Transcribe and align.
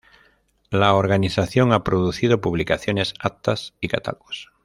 La 0.71 0.95
organización 0.95 1.71
ha 1.73 1.83
producido 1.83 2.41
publicaciones, 2.41 3.13
actas 3.19 3.75
y 3.79 3.87
catálogos. 3.87 4.51